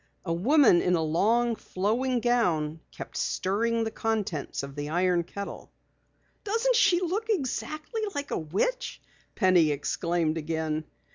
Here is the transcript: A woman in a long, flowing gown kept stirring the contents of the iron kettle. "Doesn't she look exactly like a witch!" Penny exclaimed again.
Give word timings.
A 0.25 0.33
woman 0.33 0.81
in 0.81 0.95
a 0.95 1.03
long, 1.03 1.55
flowing 1.55 2.21
gown 2.21 2.79
kept 2.91 3.15
stirring 3.17 3.83
the 3.83 3.91
contents 3.91 4.63
of 4.63 4.75
the 4.75 4.89
iron 4.89 5.23
kettle. 5.23 5.71
"Doesn't 6.43 6.75
she 6.75 7.01
look 7.01 7.29
exactly 7.29 8.01
like 8.15 8.31
a 8.31 8.37
witch!" 8.39 8.99
Penny 9.35 9.69
exclaimed 9.69 10.39
again. 10.39 10.85